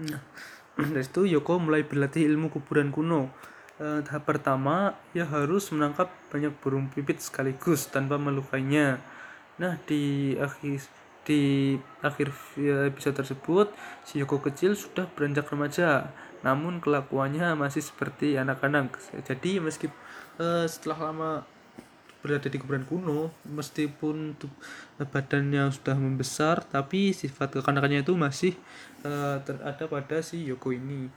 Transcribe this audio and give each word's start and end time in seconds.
Nah, 0.00 0.20
dari 0.94 1.04
situ 1.04 1.28
Yoko 1.28 1.60
mulai 1.60 1.84
berlatih 1.84 2.24
ilmu 2.24 2.48
kuburan 2.48 2.88
kuno. 2.88 3.28
Eh, 3.82 4.00
tahap 4.06 4.24
pertama, 4.24 4.96
ia 5.12 5.26
harus 5.26 5.68
menangkap 5.74 6.08
banyak 6.30 6.54
burung 6.62 6.88
pipit 6.88 7.20
sekaligus 7.20 7.90
tanpa 7.90 8.16
melukainya. 8.16 9.02
Nah, 9.60 9.76
di 9.84 10.32
akhir 10.38 10.86
di 11.22 11.74
akhir 12.02 12.34
episode 12.90 13.14
tersebut, 13.22 13.70
si 14.02 14.18
Yoko 14.18 14.42
kecil 14.42 14.74
sudah 14.74 15.06
beranjak 15.06 15.46
remaja, 15.50 16.10
namun 16.42 16.82
kelakuannya 16.82 17.54
masih 17.54 17.82
seperti 17.82 18.34
anak-anak. 18.38 18.98
Jadi, 19.26 19.58
meskipun 19.58 19.98
eh, 20.38 20.66
setelah 20.70 21.10
lama 21.10 21.30
berada 22.22 22.46
di 22.46 22.54
kuburan 22.62 22.86
kuno, 22.86 23.34
meskipun 23.50 24.38
badannya 25.02 25.74
sudah 25.74 25.98
membesar, 25.98 26.62
tapi 26.62 27.10
sifat 27.10 27.58
kekanakannya 27.58 28.06
itu 28.06 28.14
masih 28.14 28.54
eh, 29.02 29.36
ada 29.42 29.84
pada 29.90 30.22
si 30.22 30.46
Yoko 30.46 30.70
ini. 30.70 31.10